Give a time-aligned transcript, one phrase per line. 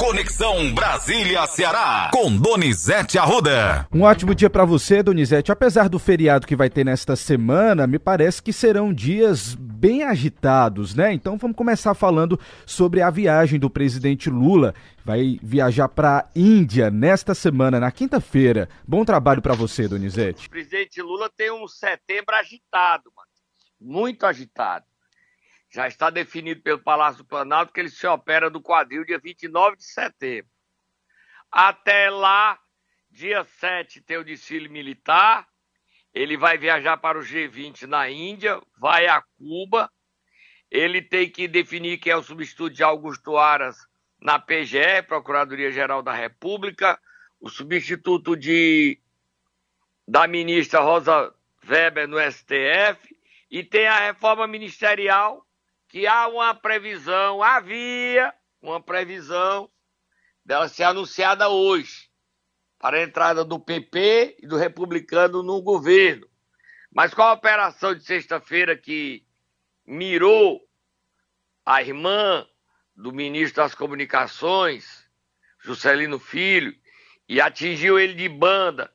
[0.00, 3.86] Conexão Brasília-Ceará, com Donizete Arruda.
[3.92, 5.52] Um ótimo dia para você, Donizete.
[5.52, 10.94] Apesar do feriado que vai ter nesta semana, me parece que serão dias bem agitados,
[10.94, 11.12] né?
[11.12, 14.74] Então vamos começar falando sobre a viagem do presidente Lula.
[15.04, 18.70] Vai viajar para a Índia nesta semana, na quinta-feira.
[18.88, 20.46] Bom trabalho para você, Donizete.
[20.46, 23.28] O presidente Lula tem um setembro agitado, mano.
[23.78, 24.89] muito agitado.
[25.70, 29.76] Já está definido pelo Palácio do Planalto que ele se opera do quadril dia 29
[29.76, 30.50] de setembro.
[31.50, 32.58] Até lá,
[33.10, 35.46] dia 7, tem o desfile militar.
[36.12, 39.88] Ele vai viajar para o G20 na Índia, vai a Cuba,
[40.70, 43.76] ele tem que definir quem é o substituto de Augusto Aras
[44.20, 46.98] na PGE, Procuradoria-Geral da República,
[47.40, 49.00] o substituto de
[50.06, 51.32] da ministra Rosa
[51.68, 53.16] Weber no STF,
[53.50, 55.46] e tem a reforma ministerial,
[55.90, 59.68] que há uma previsão, havia uma previsão
[60.44, 62.08] dela ser anunciada hoje
[62.78, 66.28] para a entrada do PP e do republicano no governo.
[66.92, 69.26] Mas com a operação de sexta-feira que
[69.84, 70.60] mirou
[71.66, 72.46] a irmã
[72.94, 75.08] do ministro das Comunicações,
[75.58, 76.72] Juscelino Filho,
[77.28, 78.92] e atingiu ele de banda,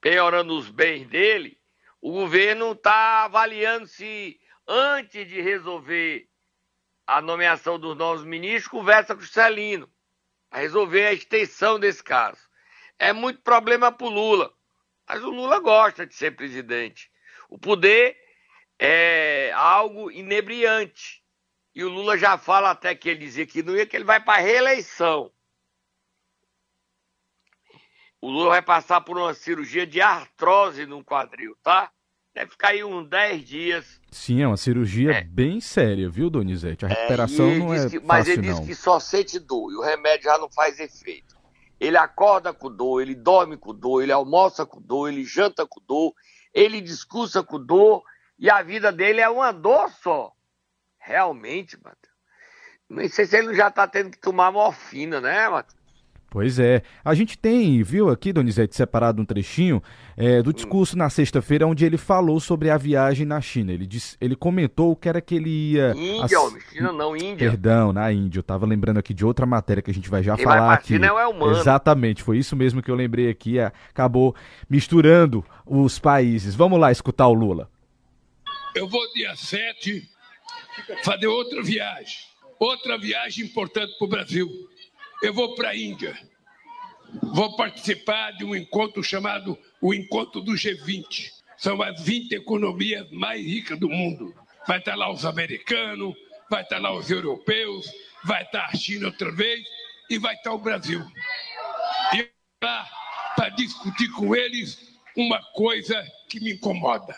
[0.00, 1.58] piorando os bens dele,
[2.02, 6.28] o governo está avaliando se, antes de resolver
[7.06, 9.90] a nomeação dos novos ministros, conversa com o Juscelino,
[10.50, 12.46] para resolver a extensão desse caso
[12.98, 14.52] é muito problema para o Lula.
[15.08, 17.10] Mas o Lula gosta de ser presidente.
[17.48, 18.16] O poder
[18.78, 21.22] é algo inebriante.
[21.74, 24.22] E o Lula já fala até que ele dizia que não ia, que ele vai
[24.22, 25.32] para a reeleição.
[28.20, 31.92] O Lula vai passar por uma cirurgia de artrose no quadril, tá?
[32.36, 34.00] Deve ficar aí uns 10 dias.
[34.10, 35.24] Sim, é uma cirurgia é.
[35.24, 36.84] bem séria, viu, Donizete?
[36.84, 39.76] A é, recuperação é, não é que, Mas ele disse que só sente dor e
[39.76, 41.34] o remédio já não faz efeito.
[41.80, 45.80] Ele acorda com dor, ele dorme com dor, ele almoça com dor, ele janta com
[45.80, 46.12] dor,
[46.52, 48.04] ele discursa com dor
[48.38, 50.30] e a vida dele é uma dor só.
[50.98, 52.14] Realmente, Matheus.
[52.86, 55.75] Não sei se ele já está tendo que tomar morfina, né, Matheus?
[56.28, 56.82] Pois é.
[57.04, 59.82] A gente tem, viu aqui, Donizete, separado um trechinho
[60.16, 63.72] é, do discurso na sexta-feira, onde ele falou sobre a viagem na China.
[63.72, 65.92] Ele, disse, ele comentou que era que ele ia.
[65.96, 67.50] Índia, homem, China não, Índia.
[67.50, 68.40] Perdão, na Índia.
[68.40, 70.74] Eu tava lembrando aqui de outra matéria que a gente vai já Quem falar vai
[70.74, 70.88] aqui.
[70.88, 71.56] China é humano.
[71.56, 73.58] Exatamente, foi isso mesmo que eu lembrei aqui.
[73.60, 74.34] Acabou
[74.68, 76.54] misturando os países.
[76.54, 77.70] Vamos lá escutar o Lula.
[78.74, 80.02] Eu vou dia 7
[81.02, 82.18] fazer outra viagem.
[82.58, 84.48] Outra viagem importante para o Brasil
[85.22, 86.18] eu vou para a Índia.
[87.22, 91.30] Vou participar de um encontro chamado o Encontro do G20.
[91.56, 94.34] São as 20 economias mais ricas do mundo.
[94.66, 96.14] Vai estar lá os americanos,
[96.50, 97.86] vai estar lá os europeus,
[98.24, 99.64] vai estar a China outra vez
[100.10, 101.04] e vai estar o Brasil.
[102.14, 102.28] E
[102.62, 102.86] lá
[103.36, 107.16] para discutir com eles uma coisa que me incomoda.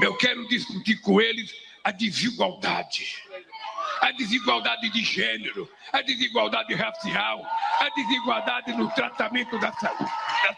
[0.00, 3.16] Eu quero discutir com eles a desigualdade
[4.02, 7.40] a desigualdade de gênero, a desigualdade racial,
[7.78, 9.72] a desigualdade no tratamento da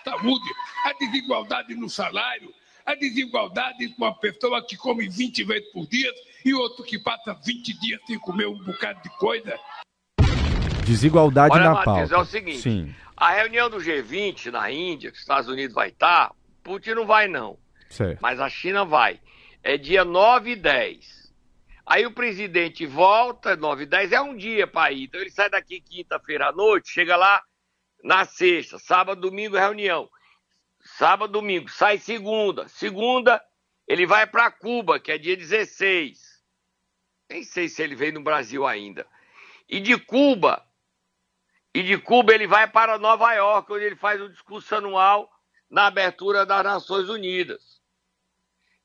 [0.03, 0.50] saúde,
[0.87, 2.50] a desigualdade no salário,
[2.87, 6.10] a desigualdade com uma pessoa que come 20 vezes por dia
[6.43, 9.61] e outro que passa 20 dias sem comer um bocado de coisa.
[10.87, 12.15] Desigualdade Olha, na Matheus, pauta.
[12.15, 12.94] é o seguinte, Sim.
[13.15, 16.32] a reunião do G20 na Índia, que os Estados Unidos vai estar,
[16.62, 17.59] Putin não vai não,
[17.91, 18.21] certo.
[18.22, 19.21] mas a China vai.
[19.62, 21.23] É dia 9 e 10.
[21.86, 25.04] Aí o presidente volta, 9 e 10, é um dia para ir.
[25.04, 27.42] Então ele sai daqui quinta-feira à noite, chega lá
[28.02, 30.08] na sexta, sábado, domingo, reunião.
[30.80, 32.68] Sábado, domingo, sai segunda.
[32.68, 33.42] Segunda,
[33.86, 36.42] ele vai para Cuba, que é dia 16.
[37.28, 39.06] Nem sei se ele veio no Brasil ainda.
[39.68, 40.66] E de Cuba,
[41.74, 45.30] e de Cuba ele vai para Nova York, onde ele faz um discurso anual
[45.70, 47.73] na abertura das Nações Unidas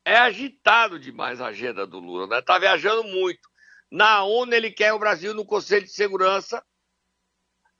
[0.05, 2.41] é agitado demais a agenda do Lula, né?
[2.41, 3.49] Tá viajando muito.
[3.91, 6.63] Na ONU ele quer o Brasil no Conselho de Segurança,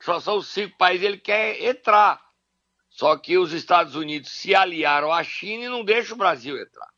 [0.02, 2.20] só são cinco países, ele quer entrar.
[2.90, 6.90] Só que os Estados Unidos se aliaram à China e não deixam o Brasil entrar.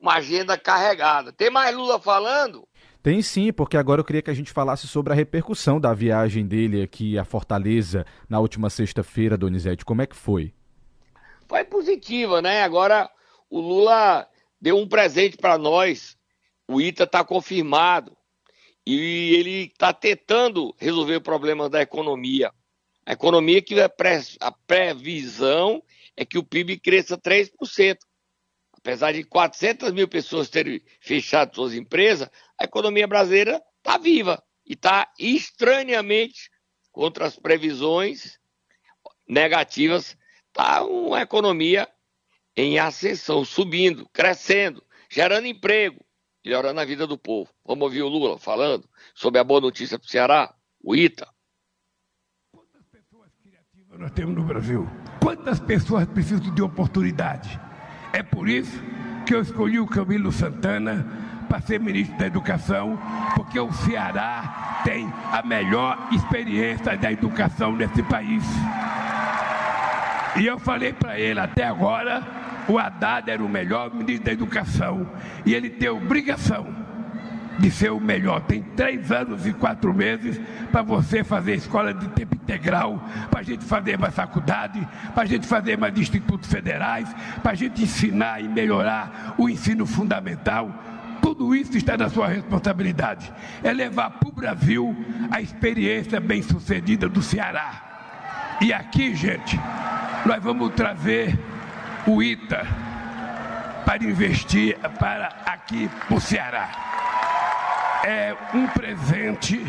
[0.00, 1.32] Uma agenda carregada.
[1.32, 2.68] Tem mais Lula falando?
[3.02, 6.46] Tem sim, porque agora eu queria que a gente falasse sobre a repercussão da viagem
[6.46, 9.84] dele aqui à Fortaleza na última sexta-feira, Donizete.
[9.84, 10.52] Como é que foi?
[11.48, 12.62] Foi positiva, né?
[12.62, 13.08] Agora
[13.50, 14.28] o Lula
[14.60, 16.16] deu um presente para nós.
[16.66, 18.16] O ITA está confirmado.
[18.86, 22.52] E ele está tentando resolver o problema da economia.
[23.04, 25.82] A economia que a previsão
[26.16, 27.98] é que o PIB cresça 3%.
[28.72, 34.74] Apesar de 400 mil pessoas terem fechado suas empresas, a economia brasileira está viva e
[34.74, 36.50] está estranhamente
[36.92, 38.38] contra as previsões
[39.28, 40.16] negativas.
[40.48, 41.88] Está uma economia
[42.60, 46.04] em ascensão, subindo, crescendo, gerando emprego,
[46.44, 47.48] melhorando a vida do povo.
[47.64, 51.28] Vamos ouvir o Lula falando sobre a boa notícia para o Ceará, o ITA.
[52.50, 54.88] Quantas pessoas criativas nós temos no Brasil?
[55.22, 57.60] Quantas pessoas precisam de oportunidade?
[58.12, 58.76] É por isso
[59.24, 62.98] que eu escolhi o Camilo Santana para ser ministro da Educação,
[63.36, 68.42] porque o Ceará tem a melhor experiência da educação nesse país.
[70.40, 72.37] E eu falei para ele até agora,
[72.68, 75.10] o Haddad era o melhor ministro da Educação
[75.44, 76.66] e ele tem obrigação
[77.58, 78.40] de ser o melhor.
[78.42, 83.42] Tem três anos e quatro meses para você fazer escola de tempo integral, para a
[83.42, 87.08] gente fazer mais faculdade, para a gente fazer mais institutos federais,
[87.42, 90.72] para a gente ensinar e melhorar o ensino fundamental.
[91.20, 93.32] Tudo isso está na sua responsabilidade.
[93.62, 94.96] É levar para o Brasil
[95.30, 98.56] a experiência bem sucedida do Ceará.
[98.60, 99.58] E aqui, gente,
[100.24, 101.38] nós vamos trazer
[102.06, 102.66] o ITA
[103.84, 106.68] para investir para aqui para o Ceará.
[108.04, 109.66] É um presente,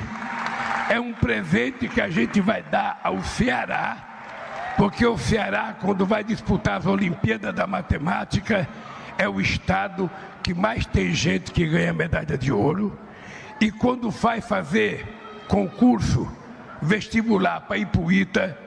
[0.90, 6.24] é um presente que a gente vai dar ao Ceará, porque o Ceará, quando vai
[6.24, 8.68] disputar as Olimpíadas da Matemática,
[9.18, 10.10] é o estado
[10.42, 12.98] que mais tem gente que ganha medalha de ouro.
[13.60, 15.06] E quando vai fazer
[15.48, 16.32] concurso
[16.82, 18.58] vestibular para ir para o ITA,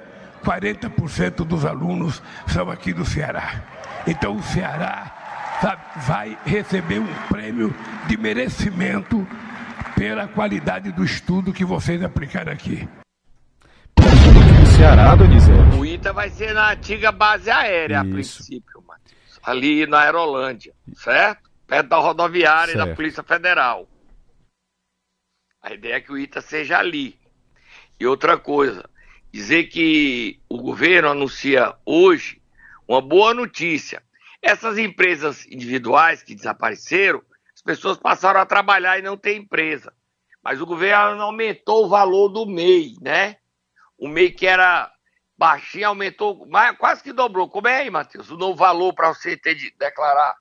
[0.42, 3.62] 40% dos alunos são aqui do Ceará.
[4.06, 7.74] Então o Ceará sabe, vai receber um prêmio
[8.08, 9.26] de merecimento
[9.96, 12.88] pela qualidade do estudo que vocês aplicaram aqui.
[13.98, 15.76] O Ceará, Donizete.
[15.76, 19.40] O ITA vai ser na antiga base aérea, a princípio, Matheus.
[19.42, 21.48] Ali na Aerolândia, certo?
[21.66, 22.86] Perto da rodoviária certo.
[22.86, 23.88] e da Polícia Federal.
[25.62, 27.16] A ideia é que o ITA seja ali.
[28.00, 28.84] E outra coisa,
[29.32, 32.40] dizer que o governo anuncia hoje
[32.86, 34.02] uma boa notícia.
[34.42, 37.22] Essas empresas individuais que desapareceram,
[37.54, 39.92] as pessoas passaram a trabalhar e não tem empresa.
[40.42, 43.36] Mas o governo aumentou o valor do MEI, né?
[43.96, 44.92] O MEI que era
[45.38, 46.46] baixinho aumentou,
[46.78, 47.48] quase que dobrou.
[47.48, 48.30] Como é aí, Matheus?
[48.30, 50.34] O novo valor para você ter de declarar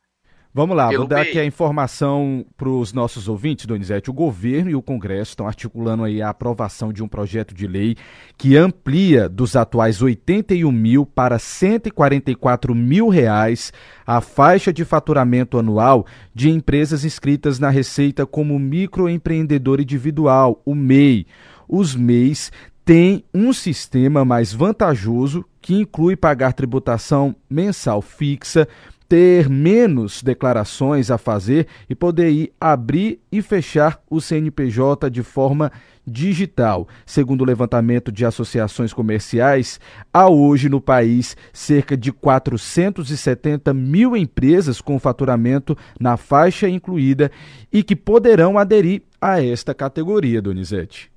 [0.54, 4.10] Vamos lá, vou dar aqui a informação para os nossos ouvintes, Donizete.
[4.10, 7.96] O governo e o Congresso estão articulando aí a aprovação de um projeto de lei
[8.38, 13.72] que amplia dos atuais 81 mil para 144 mil reais
[14.06, 16.06] a faixa de faturamento anual
[16.36, 21.28] de empresas inscritas na Receita como microempreendedor individual, o MEI.
[21.66, 22.52] Os MEIs
[22.84, 28.68] têm um sistema mais vantajoso que inclui pagar tributação mensal fixa,
[29.12, 35.70] ter menos declarações a fazer e poder ir abrir e fechar o CNPJ de forma
[36.08, 36.88] digital.
[37.06, 39.82] Segundo o levantamento de associações comerciais,
[40.14, 47.30] há hoje no país cerca de 470 mil empresas com faturamento na faixa incluída
[47.70, 51.12] e que poderão aderir a esta categoria, Donizete.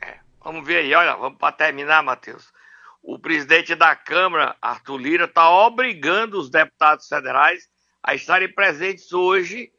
[0.00, 2.54] É, vamos ver aí, olha, vamos para terminar, Matheus
[3.06, 7.68] o presidente da Câmara, Arthur Lira, está obrigando os deputados federais
[8.02, 9.72] a estarem presentes hoje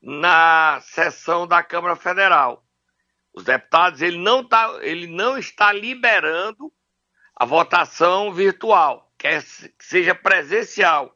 [0.00, 2.64] na sessão da Câmara Federal.
[3.34, 6.72] Os deputados, ele não, tá, ele não está liberando
[7.36, 11.14] a votação virtual, quer que seja presencial.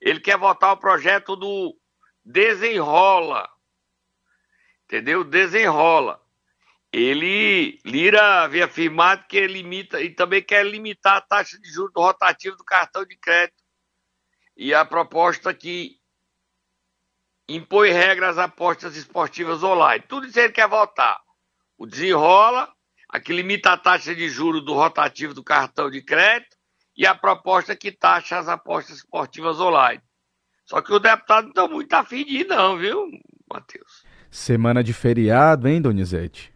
[0.00, 1.78] Ele quer votar o projeto do
[2.24, 3.48] Desenrola.
[4.84, 5.22] Entendeu?
[5.22, 6.20] Desenrola.
[6.96, 12.00] Ele, Lira havia afirmado que limita e também quer limitar a taxa de juros do
[12.00, 13.60] rotativo do cartão de crédito.
[14.56, 15.96] E a proposta que
[17.48, 20.04] impõe regras às apostas esportivas online.
[20.06, 21.20] Tudo isso ele quer votar.
[21.76, 22.72] O desenrola,
[23.08, 26.56] a que limita a taxa de juros do rotativo do cartão de crédito
[26.96, 30.00] e a proposta que taxa as apostas esportivas online.
[30.64, 33.04] Só que o deputado não está muito afim de ir, não, viu,
[33.52, 34.04] Matheus?
[34.30, 36.53] Semana de feriado, hein, Donizete?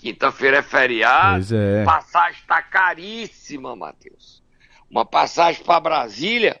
[0.00, 1.34] Quinta-feira é feriado.
[1.34, 1.84] Pois é.
[1.84, 4.42] Passagem está caríssima, Matheus.
[4.90, 6.58] Uma passagem para Brasília,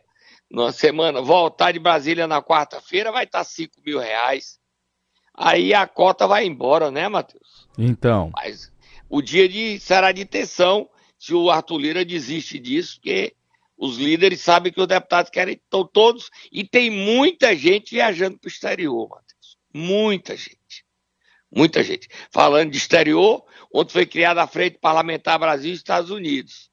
[0.50, 4.60] na semana, voltar de Brasília na quarta-feira vai estar tá 5 mil reais.
[5.34, 7.66] Aí a cota vai embora, né, Matheus?
[7.78, 8.30] Então.
[8.34, 8.70] Mas
[9.08, 10.86] o dia de, será de tensão
[11.18, 13.34] se o Arthur Lira desiste disso, porque
[13.74, 18.48] os líderes sabem que os deputados querem, estão todos, e tem muita gente viajando para
[18.48, 19.56] o exterior, Matheus.
[19.72, 20.59] Muita gente.
[21.50, 22.08] Muita gente.
[22.30, 26.70] Falando de exterior, ontem foi criada a Frente Parlamentar Brasil e Estados Unidos.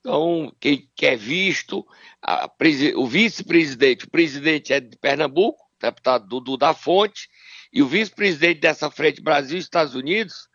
[0.00, 1.86] Então, quem quer visto,
[2.20, 2.50] a,
[2.96, 7.28] o vice-presidente, o presidente é de Pernambuco, deputado Dudu da Fonte,
[7.72, 10.48] E o vice-presidente dessa frente Brasil Estados Unidos,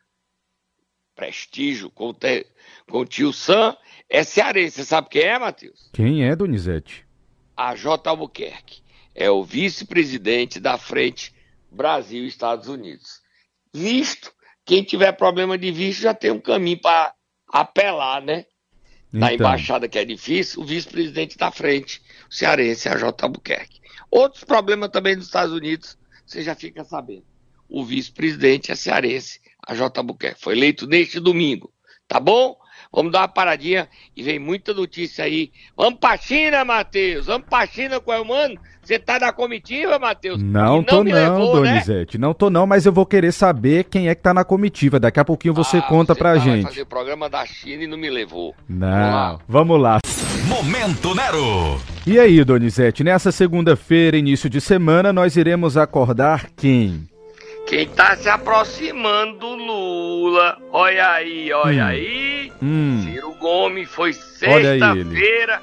[1.13, 2.47] prestígio com, te,
[2.89, 3.75] com o tio Sam,
[4.07, 4.77] é cearense.
[4.77, 5.89] Você sabe quem é, Matheus?
[5.91, 7.05] Quem é, Donizete?
[7.57, 8.09] A J.
[8.09, 8.81] Albuquerque.
[9.13, 11.33] É o vice-presidente da frente
[11.69, 13.21] Brasil Estados Unidos.
[13.73, 14.31] Visto,
[14.65, 17.13] quem tiver problema de visto já tem um caminho para
[17.47, 18.45] apelar, né?
[19.11, 19.47] Na Então.
[19.47, 23.23] embaixada que é difícil, o vice-presidente da frente, o cearense, a J.
[23.25, 23.79] Albuquerque.
[24.11, 27.25] Outros problemas também dos Estados Unidos, você já fica sabendo.
[27.67, 29.99] O vice-presidente é cearense, a J.
[29.99, 30.41] Albuquerque.
[30.41, 31.73] Foi eleito neste domingo,
[32.07, 32.58] tá bom?
[32.91, 35.51] Vamos dar uma paradinha e vem muita notícia aí.
[35.77, 37.27] Vamos pra China, Matheus.
[37.27, 38.55] Vamos pra China com o Elmano.
[38.81, 40.41] Você tá na comitiva, Matheus?
[40.41, 41.71] Não E tô não, levou, né?
[41.73, 42.17] Donizete.
[42.17, 44.99] Não tô não, mas eu vou querer saber quem é que tá na comitiva.
[44.99, 46.63] Daqui a pouquinho você Ah, conta pra tá, gente.
[46.63, 48.55] fazer o programa da China e não me levou.
[48.67, 49.99] Não, vamos lá.
[50.47, 51.79] Momento Nero.
[52.07, 57.07] E aí, Donizete, nessa segunda-feira, início de semana, nós iremos acordar quem?
[57.69, 61.87] Quem tá se aproximando do Lula, olha aí, olha Hum.
[61.87, 62.53] aí.
[62.61, 65.61] Hum, Ciro Gomes foi sexta-feira,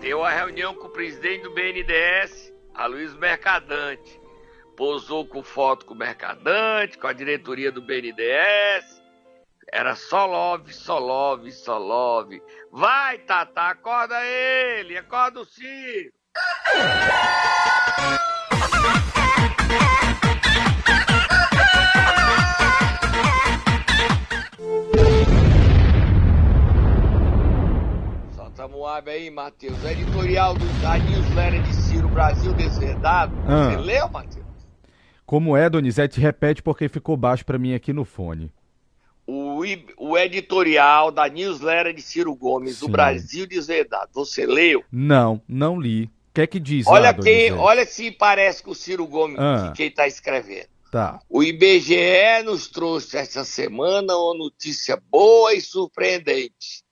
[0.00, 4.20] deu a reunião com o presidente do BNDES, a Luiz Mercadante.
[4.76, 9.02] Posou com foto com o Mercadante, com a diretoria do BNDES.
[9.72, 12.42] Era só love, só love, só love.
[12.70, 16.12] Vai, Tata, acorda ele, acorda o Ciro.
[29.06, 29.80] Moab aí, Matheus.
[29.82, 33.36] O editorial do, da newsletter de Ciro Brasil Desvendado.
[33.46, 33.70] Ah.
[33.70, 34.44] Você leu, Matheus?
[35.24, 36.20] como é, Donizete?
[36.20, 38.52] Repete porque ficou baixo pra mim aqui no fone.
[39.26, 39.62] O,
[39.96, 42.92] o editorial da newsletter de Ciro Gomes, do Sim.
[42.92, 44.10] Brasil Desvendado.
[44.12, 44.84] Você leu?
[44.90, 46.04] Não, não li.
[46.04, 49.38] O que é que diz Olha lá, quem, olha se parece com o Ciro Gomes,
[49.38, 49.68] Ah.
[49.70, 50.68] que quem está escrevendo.
[50.90, 51.20] Tá.
[51.28, 56.85] O IBGE nos trouxe essa semana uma notícia boa e surpreendente.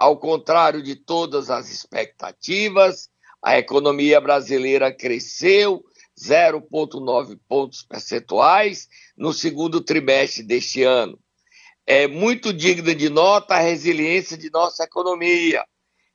[0.00, 3.10] Ao contrário de todas as expectativas,
[3.44, 5.84] a economia brasileira cresceu
[6.18, 11.20] 0,9 pontos percentuais no segundo trimestre deste ano.
[11.86, 15.62] É muito digna de nota a resiliência de nossa economia,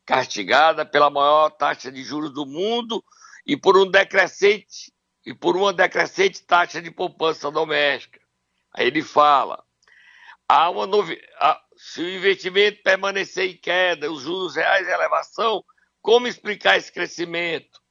[0.03, 3.03] castigada pela maior taxa de juros do mundo
[3.45, 4.91] e por um decrescente
[5.23, 8.19] e por uma decrescente taxa de poupança doméstica.
[8.73, 9.63] Aí ele fala:
[10.49, 11.21] há uma novi...
[11.77, 15.63] se o investimento permanecer em queda, os juros reais em elevação,
[16.01, 17.81] como explicar esse crescimento?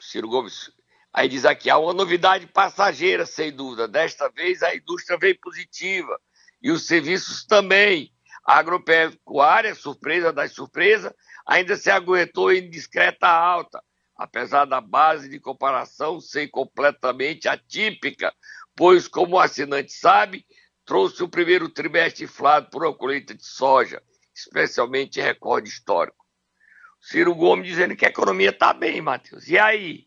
[0.00, 0.72] Ciro Gomes.
[1.12, 3.88] Aí diz aqui: há uma novidade passageira, sem dúvida.
[3.88, 6.20] Desta vez a indústria veio positiva
[6.62, 8.12] e os serviços também.
[8.44, 11.12] A agropecuária, surpresa das surpresas,
[11.46, 13.82] ainda se aguentou em discreta alta,
[14.16, 18.34] apesar da base de comparação ser completamente atípica,
[18.74, 20.46] pois, como o assinante sabe,
[20.88, 24.02] trouxe o primeiro trimestre inflado por uma colheita de soja,
[24.34, 26.24] especialmente recorde histórico.
[26.98, 29.46] Ciro Gomes dizendo que a economia está bem, Matheus.
[29.48, 30.06] E aí?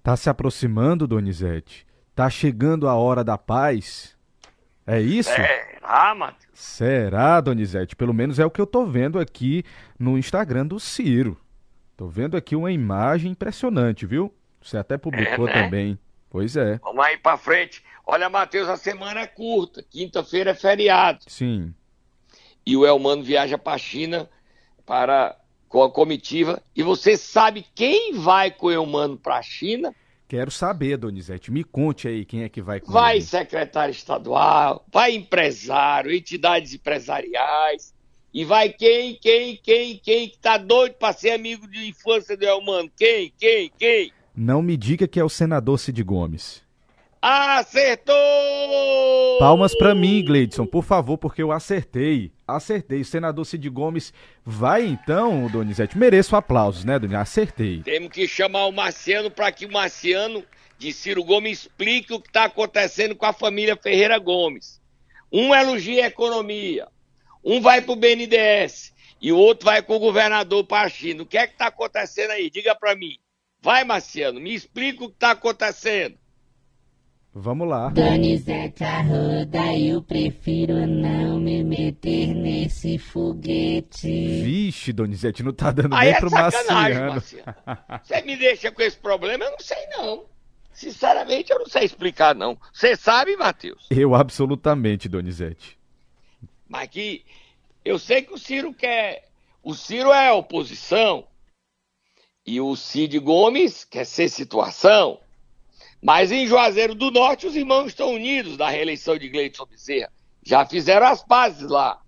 [0.00, 1.84] Tá se aproximando, Donizete?
[2.14, 4.16] Tá chegando a hora da paz?
[4.86, 5.30] É isso?
[5.30, 6.52] Será, Matheus?
[6.54, 7.96] Será, Donizete?
[7.96, 9.64] Pelo menos é o que eu tô vendo aqui
[9.98, 11.36] no Instagram do Ciro.
[11.96, 14.32] Tô vendo aqui uma imagem impressionante, viu?
[14.62, 15.62] Você até publicou É, né?
[15.64, 15.98] também.
[16.34, 17.80] Pois é, Vamos aí para frente.
[18.04, 19.84] Olha, Matheus, a semana é curta.
[19.88, 21.20] Quinta-feira é feriado.
[21.28, 21.72] sim.
[22.66, 24.28] E o Elmano viaja para a China
[24.84, 25.38] para,
[25.68, 26.60] com a comitiva.
[26.74, 29.94] E você sabe quem vai com o Elmano para a China?
[30.26, 31.52] Quero saber, Donizete.
[31.52, 33.24] Me conte aí quem é que vai com Vai ele.
[33.24, 37.94] secretário estadual, vai empresário, entidades empresariais.
[38.32, 42.44] E vai quem, quem, quem, quem que tá doido para ser amigo de infância do
[42.44, 42.90] Elmano?
[42.96, 44.12] Quem, quem, quem?
[44.36, 46.62] Não me diga que é o senador Cid Gomes.
[47.22, 48.14] Acertou!
[49.38, 52.32] Palmas pra mim, Gleidson, por favor, porque eu acertei.
[52.46, 53.00] Acertei.
[53.00, 54.12] O senador Cid Gomes
[54.44, 55.96] vai então, Donizete.
[55.96, 57.22] Mereço aplausos, né, Donizete?
[57.22, 57.82] Acertei.
[57.82, 60.44] Temos que chamar o Marciano para que o Marciano
[60.78, 64.80] de Ciro Gomes explique o que está acontecendo com a família Ferreira Gomes.
[65.32, 66.86] Um elogia a economia,
[67.42, 71.22] um vai para o BNDES e o outro vai com o governador para a China.
[71.22, 72.50] O que é que está acontecendo aí?
[72.50, 73.16] Diga para mim.
[73.64, 76.18] Vai, Marciano, me explica o que está acontecendo.
[77.32, 77.88] Vamos lá.
[77.88, 84.42] Donizete Arruda, eu prefiro não me meter nesse foguete.
[84.42, 87.54] Vixe, Donizete, não tá dando Aí nem é pro sacanagem, Marciano.
[87.64, 88.00] Marciano.
[88.04, 89.44] Você me deixa com esse problema?
[89.44, 90.26] Eu não sei, não.
[90.70, 92.58] Sinceramente, eu não sei explicar, não.
[92.70, 93.86] Você sabe, Matheus?
[93.88, 95.78] Eu absolutamente, Donizete.
[96.68, 97.24] Mas que
[97.82, 99.24] eu sei que o Ciro quer.
[99.62, 101.26] O Ciro é oposição.
[102.46, 105.20] E o Cid Gomes quer ser situação.
[106.00, 110.12] Mas em Juazeiro do Norte, os irmãos estão unidos na reeleição de Gleidson Bezerra.
[110.42, 112.02] Já fizeram as pazes lá.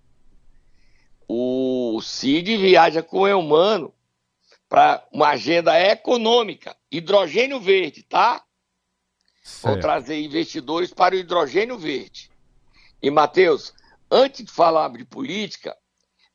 [1.27, 3.93] O Cid viaja com o Eumano
[4.69, 8.43] para uma agenda econômica, hidrogênio verde, tá?
[9.41, 9.79] Certo.
[9.79, 12.29] trazer investidores para o hidrogênio verde.
[13.01, 13.73] E, Matheus,
[14.11, 15.75] antes de falar de política,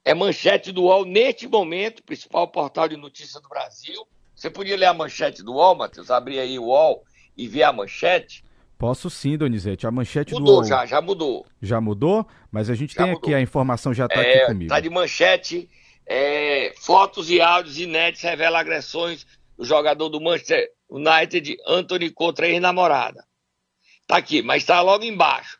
[0.04, 4.06] é manchete do UOL neste momento, principal portal de notícias do Brasil.
[4.34, 6.10] Você podia ler a manchete do UOL, Matheus?
[6.10, 7.04] Abrir aí o UOL
[7.36, 8.44] e ver a manchete?
[8.76, 9.86] Posso sim, Donizete.
[9.86, 11.46] A manchete Mudou do já, já mudou.
[11.60, 13.36] já mudou, mas a gente Já tem aqui mudou.
[13.36, 14.68] a informação já está aqui É, comigo.
[14.68, 15.70] tá de manchete,
[16.04, 19.24] é, fotos e áudios inéditos revelam agressões
[19.56, 23.24] do jogador do Manchester United, Anthony, contra a ex-namorada.
[24.08, 25.58] Tá aqui, mas tá logo embaixo.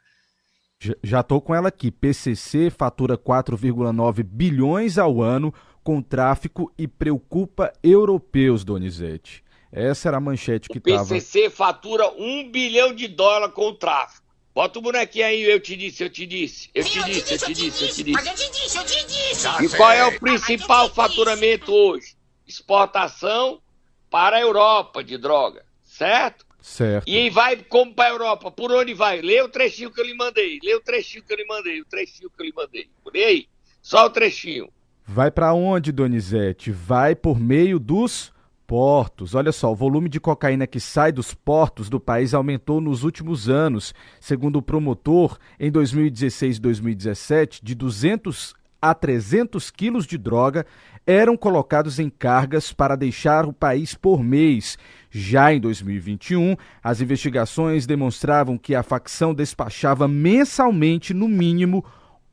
[1.03, 1.91] Já- estou com ela aqui.
[1.91, 5.53] PCC fatura 4,9 bilhões ao ano
[5.85, 9.43] com tráfico e preocupa europeus, Donizete.
[9.71, 11.09] Essa era a manchete que O estava.
[11.09, 14.23] PCC fatura um bilhão de dólares com o tráfico.
[14.55, 17.55] Bota o bonequinho aí, eu te disse, eu te disse, eu te disse, eu te
[17.55, 18.11] disse, eu te disse.
[18.13, 19.65] Mas eu te disse, eu te disse.
[19.65, 22.15] E qual é o principal faturamento hoje?
[22.47, 23.61] Exportação
[24.11, 26.45] para a Europa de droga, certo?
[26.63, 27.09] Certo.
[27.09, 28.51] E vai como para a Europa?
[28.51, 29.21] Por onde vai?
[29.21, 30.61] Lê o trechinho que eu lhe mandei.
[30.63, 31.81] Lê o trechinho que eu lhe mandei.
[31.81, 32.89] O trechinho que eu lhe mandei.
[33.13, 33.49] Lê aí.
[33.83, 34.69] Só o trechinho.
[35.05, 36.71] Vai para onde, Donizete?
[36.71, 38.33] Vai por meio dos
[38.65, 39.35] portos.
[39.35, 43.49] Olha só, o volume de cocaína que sai dos portos do país aumentou nos últimos
[43.49, 43.93] anos.
[44.21, 50.67] Segundo o promotor, em 2016 e 2017, de 200 a 300 quilos de droga
[51.07, 54.79] eram colocados em cargas para deixar o país por mês.
[55.11, 61.85] Já em 2021, as investigações demonstravam que a facção despachava mensalmente, no mínimo,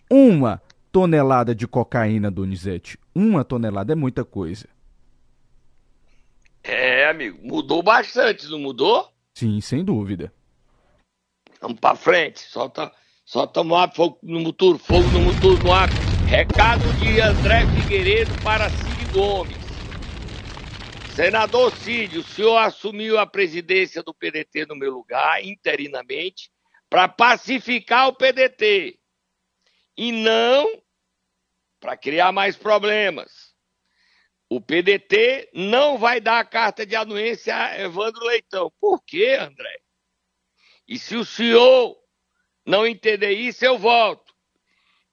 [0.09, 0.61] uma
[0.91, 2.97] tonelada de cocaína, Donizete.
[3.13, 4.67] Uma tonelada é muita coisa.
[6.63, 7.39] É, amigo.
[7.41, 9.09] Mudou bastante, não mudou?
[9.33, 10.31] Sim, sem dúvida.
[11.61, 12.39] Vamos pra frente.
[12.41, 12.91] Solta,
[13.25, 15.89] solta no ar, fogo no motor, fogo no motor, no ar.
[16.29, 19.57] Recado de André Figueiredo para Cid Gomes.
[21.15, 26.51] Senador Cid, o senhor assumiu a presidência do PDT no meu lugar, interinamente,
[26.87, 28.99] para pacificar o PDT.
[29.97, 30.79] E não
[31.79, 33.55] para criar mais problemas.
[34.47, 38.71] O PDT não vai dar a carta de anuência a Evandro Leitão.
[38.79, 39.79] Por quê, André?
[40.87, 41.97] E se o senhor
[42.63, 44.28] não entender isso, eu volto.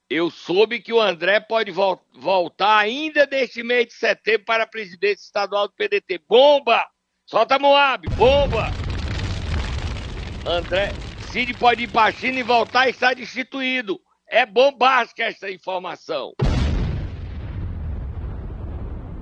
[0.09, 4.67] Eu soube que o André pode vol- voltar ainda neste mês de setembro para a
[4.67, 6.21] presidência estadual do PDT.
[6.29, 6.87] Bomba!
[7.25, 8.71] Solta Moab, bomba!
[10.47, 10.93] André,
[11.33, 14.01] Cid pode ir para China e voltar e está destituído.
[14.29, 16.35] É bombástica essa informação.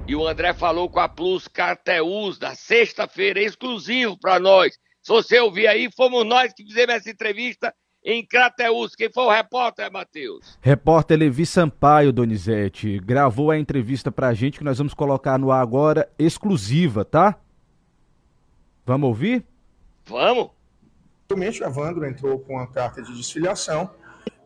[0.07, 4.75] E o André falou com a Plus Carteus na sexta-feira, exclusivo para nós.
[5.01, 8.95] Se você ouvir aí, fomos nós que fizemos essa entrevista em Crateus.
[8.95, 10.59] Quem foi o repórter, Matheus?
[10.61, 15.63] Repórter Levi Sampaio, Donizete, gravou a entrevista pra gente que nós vamos colocar no ar
[15.63, 17.37] agora, exclusiva, tá?
[18.85, 19.47] Vamos ouvir?
[20.05, 20.51] Vamos?
[21.25, 23.91] Atualmente, o Evandro entrou com uma carta de desfiliação.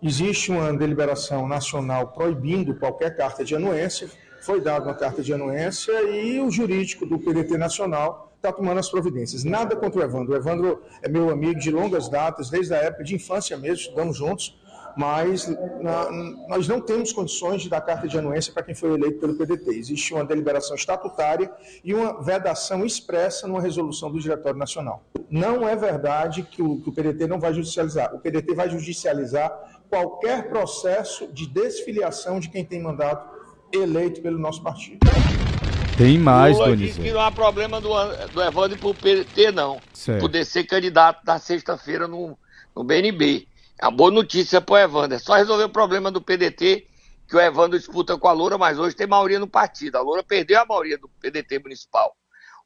[0.01, 4.09] Existe uma deliberação nacional proibindo qualquer carta de anuência.
[4.41, 8.89] Foi dada uma carta de anuência e o jurídico do PDT Nacional está tomando as
[8.89, 9.45] providências.
[9.45, 10.33] Nada contra o Evandro.
[10.33, 14.17] O Evandro é meu amigo de longas datas, desde a época de infância mesmo, estudamos
[14.17, 14.57] juntos.
[14.97, 15.47] Mas
[15.81, 16.11] na-
[16.49, 19.71] nós não temos condições de dar carta de anuência para quem foi eleito pelo PDT.
[19.71, 21.53] Existe uma deliberação estatutária
[21.85, 25.05] e uma vedação expressa numa resolução do Diretório Nacional.
[25.31, 28.13] Não é verdade que o, que o PDT não vai judicializar.
[28.13, 29.53] O PDT vai judicializar
[29.89, 33.29] qualquer processo de desfiliação de quem tem mandato
[33.73, 34.99] eleito pelo nosso partido.
[35.99, 37.89] Tem mais, Lula disse que não há problema do,
[38.29, 39.81] do Evandro pro PT, não.
[39.93, 40.21] Certo.
[40.21, 42.39] Poder ser candidato na sexta-feira no,
[42.75, 43.49] no BNB.
[43.77, 45.17] É uma boa notícia pro Evandro.
[45.17, 46.87] É só resolver o problema do PDT,
[47.27, 49.97] que o Evandro disputa com a Loura, mas hoje tem maioria no partido.
[49.97, 52.17] A Loura perdeu a maioria do PDT municipal.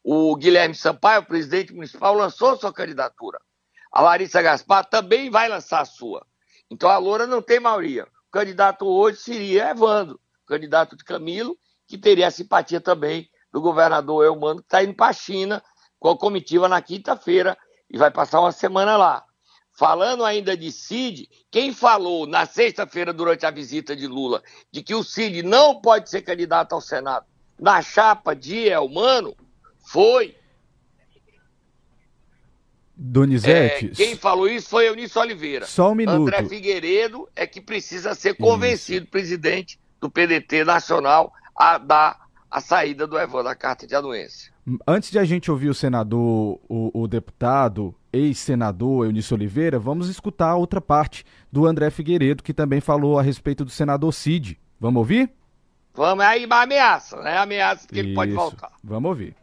[0.04, 3.40] O Guilherme Sampaio, o presidente municipal, lançou sua candidatura.
[3.90, 6.26] A Larissa Gaspar também vai lançar a sua.
[6.70, 8.04] Então a Loura não tem maioria.
[8.28, 11.56] O candidato hoje seria Evandro, o candidato de Camilo,
[11.92, 15.62] que teria a simpatia também do governador Elmano, que está indo para a China
[15.98, 17.54] com a comitiva na quinta-feira
[17.90, 19.22] e vai passar uma semana lá.
[19.72, 24.94] Falando ainda de Cid, quem falou na sexta-feira, durante a visita de Lula, de que
[24.94, 27.26] o Cid não pode ser candidato ao Senado
[27.60, 29.36] na chapa de Elmano,
[29.86, 30.34] foi.
[32.96, 35.66] Donizete, É, quem falou isso foi Eunício Oliveira.
[35.66, 36.22] só um minuto.
[36.22, 43.06] André Figueiredo é que precisa ser convencido, presidente do PDT nacional, a dar a saída
[43.06, 44.52] do Evandro, a carta de anuência.
[44.86, 50.50] Antes de a gente ouvir o senador, o, o deputado, ex-senador Eunício Oliveira, vamos escutar
[50.50, 54.60] a outra parte do André Figueiredo, que também falou a respeito do senador Cid.
[54.78, 55.30] Vamos ouvir?
[55.94, 57.38] Vamos, aí uma ameaça, né?
[57.38, 58.04] Ameaça que Isso.
[58.06, 58.72] ele pode voltar.
[58.84, 59.34] Vamos ouvir.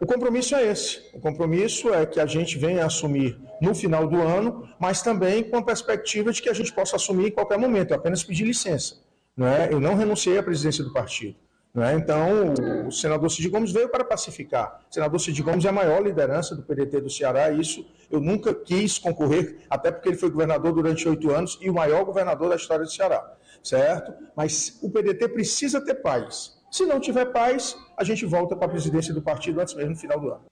[0.00, 1.02] O compromisso é esse.
[1.12, 5.58] O compromisso é que a gente venha assumir no final do ano, mas também com
[5.58, 7.90] a perspectiva de que a gente possa assumir em qualquer momento.
[7.90, 8.96] Eu apenas pedir licença.
[9.36, 9.72] Não é?
[9.72, 11.36] Eu não renunciei à presidência do partido.
[11.72, 11.94] Não é?
[11.94, 12.52] Então,
[12.88, 14.80] o senador Cid Gomes veio para pacificar.
[14.90, 17.50] O senador Cid Gomes é a maior liderança do PDT do Ceará.
[17.52, 21.74] Isso eu nunca quis concorrer, até porque ele foi governador durante oito anos e o
[21.74, 23.34] maior governador da história do Ceará.
[23.62, 24.12] Certo?
[24.36, 26.58] Mas o PDT precisa ter paz.
[26.70, 30.00] Se não tiver paz, a gente volta para a presidência do partido antes mesmo do
[30.00, 30.44] final do ano.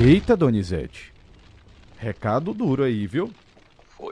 [0.00, 1.12] Eita, Donizete.
[1.96, 3.32] Recado duro aí, viu?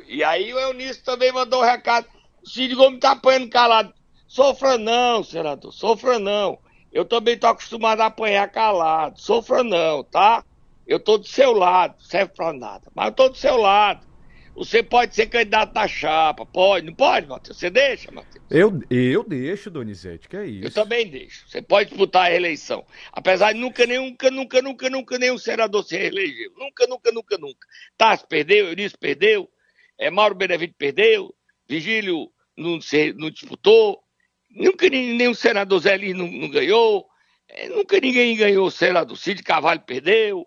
[0.09, 2.07] E aí o Eunício também mandou um recado.
[2.46, 3.92] O Cid Gomes tá apanhando calado.
[4.28, 6.59] Sofra não, senador, sofra não.
[6.92, 9.20] Eu também tô acostumado a apanhar calado.
[9.20, 10.44] Sofra não, tá?
[10.87, 12.88] Eu tô do seu lado, serve pra nada.
[12.94, 14.06] Mas eu tô do seu lado.
[14.54, 17.59] Você pode ser candidato da chapa, pode, não pode, Matheus?
[17.59, 18.42] Você deixa, Matheus?
[18.48, 20.64] Eu, eu deixo, Donizete, que é isso.
[20.68, 21.46] Eu também deixo.
[21.46, 22.87] Você pode disputar a reeleição.
[23.12, 26.52] Apesar de nunca, nunca, nunca, nunca, nunca nenhum senador se reelegeu.
[26.56, 27.68] Nunca, nunca, nunca, nunca.
[27.98, 29.50] Tassi perdeu, Eunício perdeu,
[29.98, 31.35] é, Mauro Benevito perdeu,
[31.68, 34.02] Vigílio não, se, não disputou,
[34.50, 37.08] nunca nenhum senador Zé Lins não, não ganhou,
[37.48, 40.46] é, nunca ninguém ganhou, senador Cid Carvalho perdeu,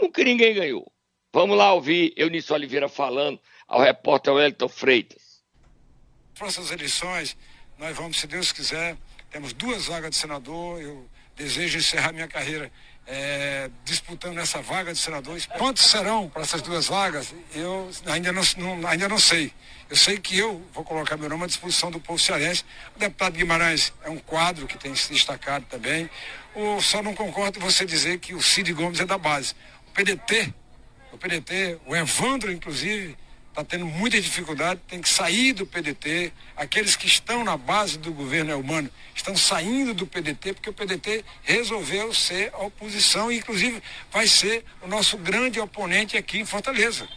[0.00, 0.90] nunca ninguém ganhou.
[1.32, 5.42] Vamos lá ouvir Eunício Oliveira falando ao repórter Wellington Freitas.
[6.34, 7.36] Próximas eleições,
[7.78, 8.96] nós vamos, se Deus quiser,
[9.30, 10.80] temos duas vagas de senador.
[10.80, 12.70] Eu desejo encerrar minha carreira
[13.06, 15.40] é, disputando essa vaga de senador.
[15.58, 17.34] Quantos serão para essas duas vagas?
[17.54, 19.52] Eu ainda não, não, ainda não sei.
[19.90, 22.64] Eu sei que eu vou colocar meu nome à disposição do povo cearense.
[22.96, 26.08] O deputado Guimarães é um quadro que tem se destacado também.
[26.54, 29.54] O, só não concordo você dizer que o Cid Gomes é da base.
[29.88, 30.52] O PDT
[31.14, 33.16] o PDT, o Evandro, inclusive,
[33.54, 36.32] está tendo muita dificuldade, tem que sair do PDT.
[36.56, 40.72] Aqueles que estão na base do governo é humano estão saindo do PDT, porque o
[40.72, 46.44] PDT resolveu ser a oposição e, inclusive, vai ser o nosso grande oponente aqui em
[46.44, 47.08] Fortaleza.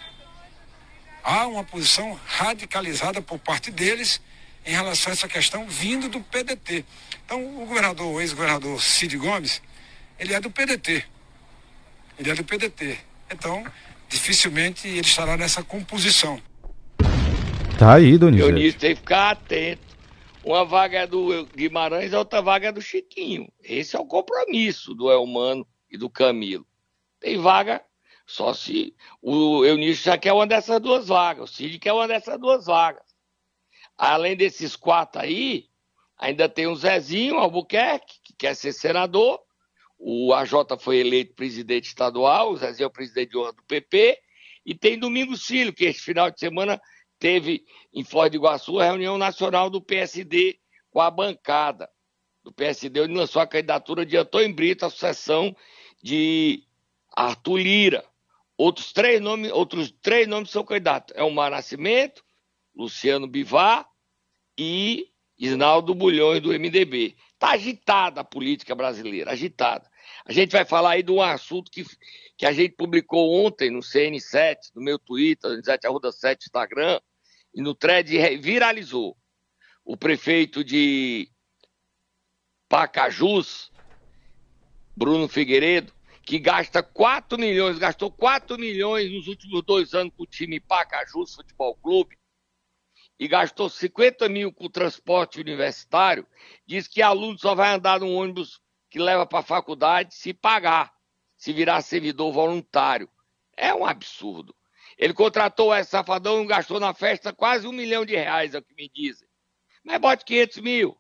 [1.24, 4.22] Há uma posição radicalizada por parte deles
[4.64, 6.86] em relação a essa questão vindo do PDT.
[7.26, 9.60] Então, o governador, o ex-governador Cid Gomes,
[10.20, 11.04] ele é do PDT.
[12.20, 13.00] Ele é do PDT.
[13.32, 13.66] Então,
[14.08, 16.42] dificilmente ele estará nessa composição.
[17.78, 18.50] Tá aí, Donizete.
[18.50, 19.88] Dionísio tem que ficar atento.
[20.44, 23.52] Uma vaga é do Guimarães, a outra vaga é do Chiquinho.
[23.62, 26.66] Esse é o compromisso do Elmano e do Camilo.
[27.20, 27.84] Tem vaga
[28.26, 32.40] só se o Eunício já quer uma dessas duas vagas, o Cid quer uma dessas
[32.40, 33.04] duas vagas.
[33.98, 35.70] Além desses quatro aí,
[36.18, 39.40] ainda tem o Zezinho Albuquerque, que quer ser senador,
[39.98, 44.20] o AJ foi eleito presidente estadual, o Zezinho é o presidente de honra do PP,
[44.66, 46.80] e tem Domingos Filho, que este final de semana
[47.18, 50.60] teve em Foz do Iguaçu a reunião nacional do PSD
[50.92, 51.90] com a bancada
[52.44, 55.56] do PSD, onde lançou a candidatura de Antônio Brito à sucessão
[56.02, 56.64] de
[57.16, 58.06] Arthur Lira.
[58.58, 61.16] Outros três nomes, outros três nomes são candidatos.
[61.16, 62.24] É o Mar Nascimento,
[62.76, 63.88] Luciano Bivar
[64.58, 67.16] e Isnaldo Bulhões, do MDB.
[67.38, 69.88] Está agitada a política brasileira, agitada.
[70.26, 71.86] A gente vai falar aí de um assunto que,
[72.36, 77.00] que a gente publicou ontem no CN7, no meu Twitter, no 7 Arruda 7 Instagram,
[77.54, 79.16] e no thread viralizou.
[79.86, 81.30] O prefeito de
[82.68, 83.72] Pacajus,
[84.96, 90.28] Bruno Figueiredo, que gasta 4 milhões, gastou 4 milhões nos últimos dois anos com o
[90.28, 92.18] time Pacajus Futebol Clube,
[93.20, 96.26] e gastou 50 mil com transporte universitário,
[96.66, 100.94] diz que aluno só vai andar num ônibus que leva para a faculdade se pagar,
[101.36, 103.10] se virar servidor voluntário.
[103.56, 104.56] É um absurdo.
[104.98, 108.64] Ele contratou esse safadão e gastou na festa quase um milhão de reais, é o
[108.64, 109.28] que me dizem.
[109.84, 110.98] Mas bote 500 mil.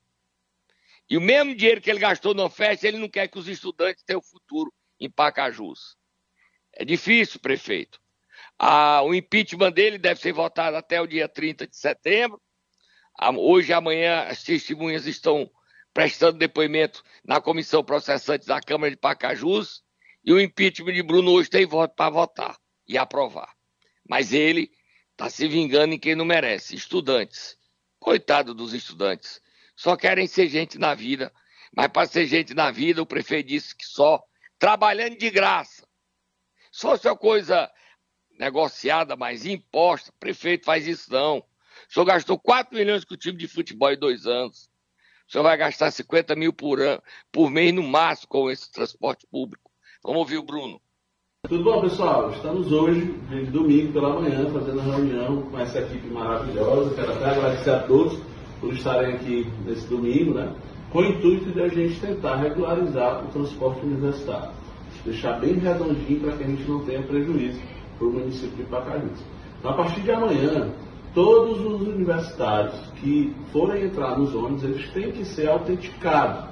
[1.10, 4.03] E o mesmo dinheiro que ele gastou na festa, ele não quer que os estudantes
[4.03, 5.95] tenham futuro em Pacajus.
[6.73, 7.99] É difícil, prefeito.
[8.60, 12.41] Ah, o impeachment dele deve ser votado até o dia 30 de setembro.
[13.17, 15.50] Ah, hoje e amanhã as testemunhas estão
[15.93, 19.84] prestando depoimento na comissão processante da Câmara de Pacajus.
[20.24, 23.54] E o impeachment de Bruno hoje tem voto para votar e aprovar.
[24.08, 24.72] Mas ele
[25.12, 26.76] está se vingando em quem não merece.
[26.76, 27.58] Estudantes.
[28.00, 29.41] Coitado dos estudantes.
[29.76, 31.32] Só querem ser gente na vida.
[31.76, 34.22] Mas para ser gente na vida, o prefeito disse que só
[34.58, 35.88] trabalhando de graça.
[36.72, 37.72] Só se é coisa
[38.38, 40.13] negociada, mas imposta.
[40.19, 41.39] Prefeito faz isso não.
[41.39, 44.69] O senhor gastou 4 milhões com o time de futebol em dois anos.
[45.28, 49.28] O senhor vai gastar 50 mil por, ano, por mês no máximo com esse transporte
[49.30, 49.69] público.
[50.04, 50.80] Vamos ouvir o Bruno.
[51.47, 52.32] Tudo bom, pessoal?
[52.32, 56.95] Estamos hoje, de domingo pela manhã, fazendo uma reunião com essa equipe maravilhosa.
[56.95, 58.19] Quero até agradecer a todos
[58.60, 60.54] por estarem aqui nesse domingo, né?
[60.91, 64.52] Com o intuito de a gente tentar regularizar o transporte universitário.
[65.06, 69.20] Deixar bem redondinho para que a gente não tenha prejuízo para o município de Pacajus.
[69.60, 70.70] Então, a partir de amanhã,
[71.14, 76.46] todos os universitários que forem entrar nos ônibus, eles têm que ser autenticados.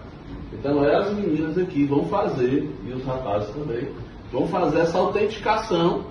[0.54, 3.90] Então, as meninas aqui vão fazer, e os rapazes também,
[4.32, 6.06] vão fazer essa autenticação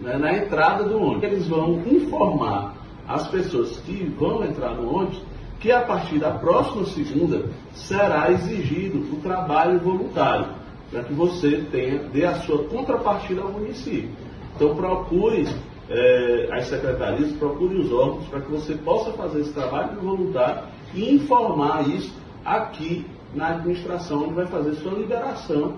[0.00, 1.24] né, na entrada do ônibus.
[1.24, 2.76] Eles vão informar
[3.08, 5.20] as pessoas que vão entrar no ônibus
[5.60, 10.48] que a partir da próxima segunda será exigido o trabalho voluntário,
[10.90, 14.10] para que você tenha, dê a sua contrapartida ao município.
[14.56, 15.46] Então procure
[15.88, 20.62] é, as secretarias, procure os órgãos para que você possa fazer esse trabalho voluntário
[20.94, 22.12] e informar isso
[22.44, 25.74] aqui na administração, onde vai fazer sua liberação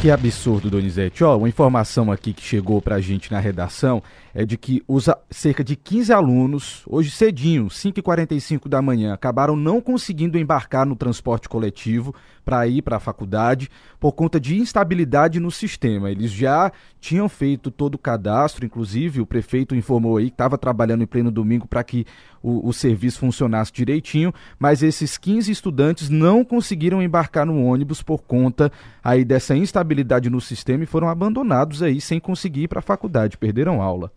[0.00, 1.22] que absurdo, Donizete.
[1.22, 4.02] Ó, uma informação aqui que chegou pra gente na redação
[4.34, 9.80] é de que os cerca de 15 alunos, hoje cedinho, 5h45 da manhã, acabaram não
[9.80, 12.14] conseguindo embarcar no transporte coletivo
[12.44, 16.10] para ir para a faculdade por conta de instabilidade no sistema.
[16.10, 21.02] Eles já tinham feito todo o cadastro, inclusive o prefeito informou aí que estava trabalhando
[21.02, 22.06] em pleno domingo para que
[22.42, 28.22] o, o, serviço funcionasse direitinho, mas esses 15 estudantes não conseguiram embarcar no ônibus por
[28.22, 28.72] conta
[29.04, 33.36] aí dessa instabilidade no sistema e foram abandonados aí sem conseguir ir para a faculdade,
[33.36, 34.10] perderam aula.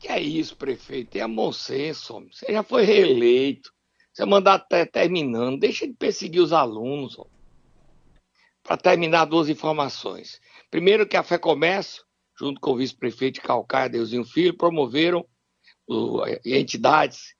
[0.00, 1.10] Que é isso, prefeito?
[1.10, 2.32] Tenha bom senso, homem.
[2.32, 3.70] Você já foi reeleito.
[4.14, 5.60] Seu mandato está terminando.
[5.60, 7.18] Deixa de perseguir os alunos.
[8.62, 10.40] Para terminar, duas informações.
[10.70, 12.02] Primeiro, que a Fé Comércio,
[12.38, 15.26] junto com o vice-prefeito de Calcaia, Deusinho Filho, promoveram
[15.86, 17.34] o, entidades,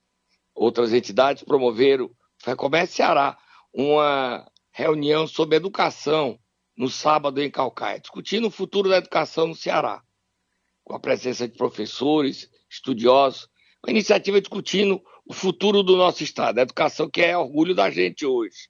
[0.54, 3.38] outras entidades promoveram, Fé Comércio Ceará,
[3.72, 6.38] uma reunião sobre educação
[6.76, 10.02] no sábado em Calcaia, discutindo o futuro da educação no Ceará,
[10.90, 13.48] com a presença de professores, estudiosos,
[13.80, 18.26] uma iniciativa discutindo o futuro do nosso Estado, a educação que é orgulho da gente
[18.26, 18.68] hoje.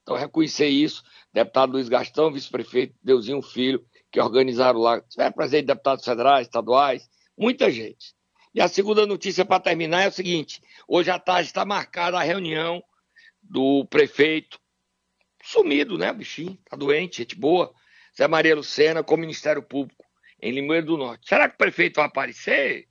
[0.00, 1.02] Então, reconhecer isso,
[1.32, 7.68] deputado Luiz Gastão, vice-prefeito Deusinho Filho, que organizaram lá, tiver presente deputados federais, estaduais, muita
[7.68, 8.14] gente.
[8.54, 12.22] E a segunda notícia para terminar é o seguinte: hoje à tarde está marcada a
[12.22, 12.80] reunião
[13.42, 14.60] do prefeito,
[15.42, 17.74] sumido, né, bichinho, está doente, gente boa,
[18.16, 20.05] Zé Maria Lucena, com o Ministério Público,
[20.40, 21.28] em Limoeiro do Norte.
[21.28, 22.86] Será que o prefeito vai aparecer,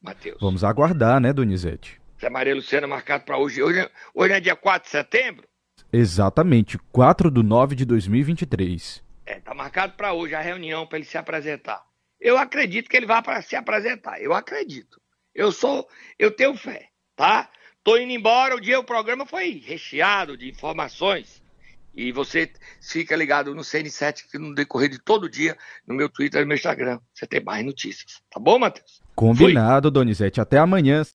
[0.00, 0.38] Matheus?
[0.40, 2.00] Vamos aguardar, né, Donizete?
[2.20, 3.62] Zé Maria Lucena marcado para hoje.
[3.62, 3.88] hoje.
[4.14, 5.46] Hoje é dia 4 de setembro?
[5.92, 9.02] Exatamente, 4 de 9 de 2023.
[9.24, 11.84] É, tá marcado para hoje a reunião para ele se apresentar.
[12.20, 14.20] Eu acredito que ele vai para se apresentar.
[14.20, 15.00] Eu acredito.
[15.34, 15.86] Eu sou,
[16.18, 17.50] eu tenho fé, tá?
[17.84, 21.42] Tô indo embora, o dia o programa foi recheado de informações.
[21.96, 25.56] E você fica ligado no CN7 que no decorrer de todo dia,
[25.86, 28.20] no meu Twitter e no meu Instagram, você tem mais notícias.
[28.30, 29.00] Tá bom, Matheus?
[29.14, 29.92] Combinado, Fui.
[29.94, 30.40] Donizete.
[30.40, 31.02] Até amanhã.